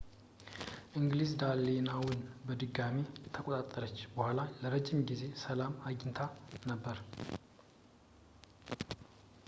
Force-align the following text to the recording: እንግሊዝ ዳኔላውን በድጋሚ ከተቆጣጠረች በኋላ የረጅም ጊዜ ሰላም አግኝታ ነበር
እንግሊዝ 0.99 1.31
ዳኔላውን 1.41 2.21
በድጋሚ 2.47 2.95
ከተቆጣጠረች 3.25 3.97
በኋላ 4.15 4.39
የረጅም 4.63 5.05
ጊዜ 5.11 5.21
ሰላም 5.45 5.75
አግኝታ 5.91 6.29
ነበር 6.71 6.99